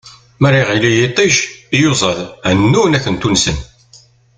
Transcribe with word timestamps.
Mi 0.39 0.45
ara 0.47 0.57
yeɣli 0.61 0.91
yiṭij, 0.97 1.35
iyuzaḍ 1.75 2.19
ɛennun 2.47 2.95
akantu-nsen. 2.97 3.57